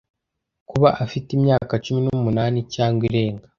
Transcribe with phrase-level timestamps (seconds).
[0.69, 3.45] Kuba afite imyaka cumi numunani cyangwa irenga